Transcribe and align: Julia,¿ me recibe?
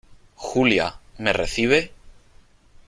Julia,¿ 0.35 0.99
me 1.19 1.31
recibe? 1.31 1.91